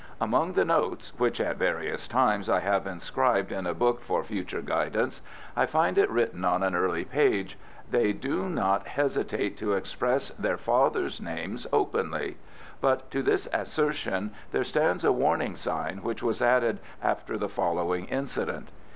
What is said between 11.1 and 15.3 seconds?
names openly," but to this assertion there stands a